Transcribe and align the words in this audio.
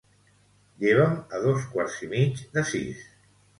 Lleva'm 0.83 1.13
a 1.37 1.43
dos 1.45 1.69
quarts 1.75 2.01
i 2.09 2.11
mig 2.17 2.43
de 2.59 2.67
sis. 2.75 3.07